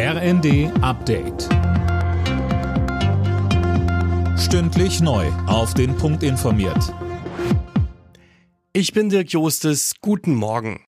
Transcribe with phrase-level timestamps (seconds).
[0.00, 1.48] RND Update.
[4.38, 5.26] Stündlich neu.
[5.48, 6.94] Auf den Punkt informiert.
[8.72, 9.94] Ich bin Dirk Jostes.
[10.00, 10.84] Guten Morgen.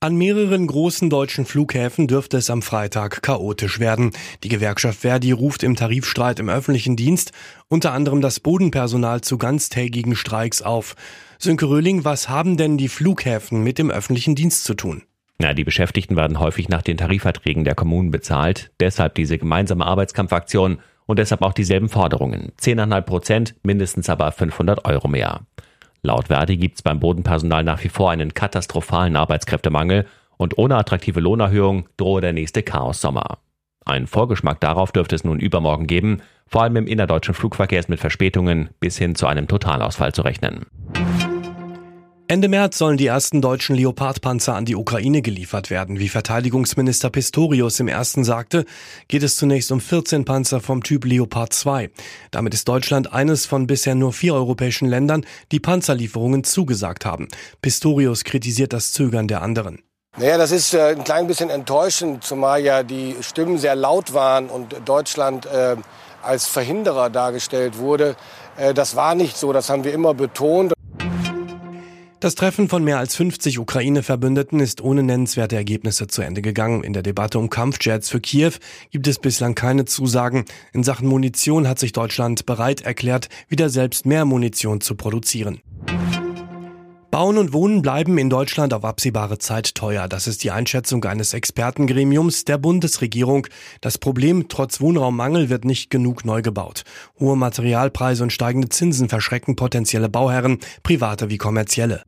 [0.00, 4.12] An mehreren großen deutschen Flughäfen dürfte es am Freitag chaotisch werden.
[4.42, 7.32] Die Gewerkschaft Verdi ruft im Tarifstreit im öffentlichen Dienst
[7.68, 10.96] unter anderem das Bodenpersonal zu ganztägigen Streiks auf.
[11.38, 15.02] Sönke Röhling, was haben denn die Flughäfen mit dem öffentlichen Dienst zu tun?
[15.40, 18.72] Na, die Beschäftigten werden häufig nach den Tarifverträgen der Kommunen bezahlt.
[18.80, 22.52] Deshalb diese gemeinsame Arbeitskampfaktion und deshalb auch dieselben Forderungen.
[22.60, 25.40] 10,5 Prozent, mindestens aber 500 Euro mehr.
[26.02, 31.20] Laut Verdi gibt es beim Bodenpersonal nach wie vor einen katastrophalen Arbeitskräftemangel und ohne attraktive
[31.20, 33.38] Lohnerhöhung drohe der nächste Chaos-Sommer.
[33.84, 36.20] Ein Vorgeschmack darauf dürfte es nun übermorgen geben.
[36.46, 40.66] Vor allem im innerdeutschen Verkehr ist mit Verspätungen bis hin zu einem Totalausfall zu rechnen.
[42.30, 45.98] Ende März sollen die ersten deutschen Leopardpanzer an die Ukraine geliefert werden.
[45.98, 48.66] Wie Verteidigungsminister Pistorius im ersten sagte,
[49.08, 51.88] geht es zunächst um 14 Panzer vom Typ Leopard 2.
[52.30, 57.28] Damit ist Deutschland eines von bisher nur vier europäischen Ländern, die Panzerlieferungen zugesagt haben.
[57.62, 59.80] Pistorius kritisiert das Zögern der anderen.
[60.18, 64.50] Naja, das ist äh, ein klein bisschen enttäuschend, zumal ja die Stimmen sehr laut waren
[64.50, 65.76] und Deutschland äh,
[66.22, 68.16] als Verhinderer dargestellt wurde.
[68.58, 70.74] Äh, das war nicht so, das haben wir immer betont.
[72.20, 76.82] Das Treffen von mehr als 50 Ukraine-Verbündeten ist ohne nennenswerte Ergebnisse zu Ende gegangen.
[76.82, 78.54] In der Debatte um Kampfjets für Kiew
[78.90, 80.44] gibt es bislang keine Zusagen.
[80.72, 85.60] In Sachen Munition hat sich Deutschland bereit erklärt, wieder selbst mehr Munition zu produzieren.
[87.18, 90.06] Bauen und Wohnen bleiben in Deutschland auf absehbare Zeit teuer.
[90.06, 93.48] Das ist die Einschätzung eines Expertengremiums der Bundesregierung.
[93.80, 96.84] Das Problem, trotz Wohnraummangel wird nicht genug neu gebaut.
[97.18, 102.04] Hohe Materialpreise und steigende Zinsen verschrecken potenzielle Bauherren, private wie kommerzielle.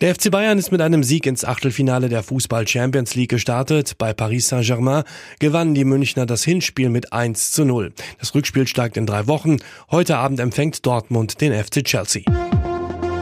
[0.00, 3.98] Der FC Bayern ist mit einem Sieg ins Achtelfinale der Fußball Champions League gestartet.
[3.98, 5.02] Bei Paris Saint-Germain
[5.40, 7.92] gewannen die Münchner das Hinspiel mit 1 zu 0.
[8.20, 9.56] Das Rückspiel steigt in drei Wochen.
[9.90, 12.22] Heute Abend empfängt Dortmund den FC Chelsea.